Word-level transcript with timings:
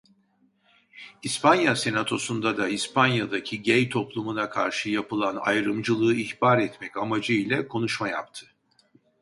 İspanya 1.23 1.75
Senatosu'nda 1.75 2.57
da 2.57 2.67
İspanya'daki 2.67 3.61
gey 3.61 3.89
toplumuna 3.89 4.49
karşı 4.49 4.89
yapılan 4.89 5.35
ayrımcılığı 5.35 6.13
ihbar 6.13 6.57
etmek 6.57 6.97
amacı 6.97 7.33
ile 7.33 7.67
konuşma 7.67 8.09
yaptı. 8.09 8.45